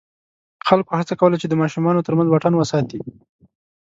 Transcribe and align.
خلکو 0.67 0.91
هڅه 0.99 1.13
کوله 1.21 1.35
چې 1.41 1.47
د 1.49 1.53
ماشومانو 1.61 2.05
تر 2.07 2.13
منځ 2.17 2.27
واټن 2.29 2.53
وساتي. 2.57 2.99